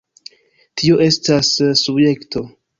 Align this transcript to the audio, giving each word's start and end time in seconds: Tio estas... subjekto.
Tio 0.81 0.97
estas... 1.09 1.53
subjekto. 1.85 2.47